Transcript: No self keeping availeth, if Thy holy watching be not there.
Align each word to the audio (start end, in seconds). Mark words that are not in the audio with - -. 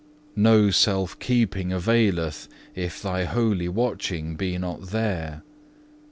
No 0.35 0.71
self 0.71 1.19
keeping 1.19 1.71
availeth, 1.71 2.47
if 2.73 3.03
Thy 3.03 3.25
holy 3.25 3.69
watching 3.69 4.35
be 4.35 4.57
not 4.57 4.87
there. 4.89 5.43